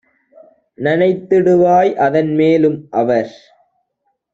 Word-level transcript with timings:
நனைத்திடு 0.77 1.53
வாய்அதன் 1.61 2.33
மேலும்- 2.35 2.79
அவர் 2.99 3.33